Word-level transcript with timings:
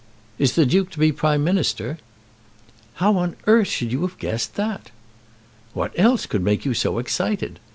"Is 0.39 0.53
the 0.55 0.65
Duke 0.65 0.89
to 0.93 0.97
be 0.97 1.11
Prime 1.11 1.43
Minister?" 1.43 1.99
"How 2.95 3.17
on 3.17 3.35
earth 3.45 3.67
should 3.67 3.91
you 3.91 4.01
have 4.01 4.17
guessed 4.17 4.55
that?" 4.55 4.89
"What 5.75 5.91
else 5.95 6.25
could 6.25 6.41
make 6.41 6.65
you 6.65 6.73
so 6.73 6.97
excited? 6.97 7.59